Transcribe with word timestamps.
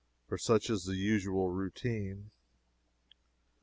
For 0.27 0.39
such 0.39 0.71
is 0.71 0.85
the 0.85 0.95
usual 0.95 1.51
routine. 1.51 2.31